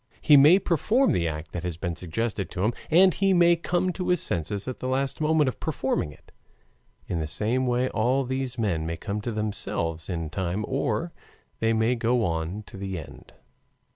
[0.19, 3.93] He may perform the act that has been suggested to him, and he may come
[3.93, 6.31] to his senses at the moment of performing it.
[7.05, 11.13] In the same way all these men may come to themselves in time or
[11.59, 13.31] they may go on to the end.